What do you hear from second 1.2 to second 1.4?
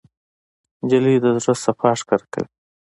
د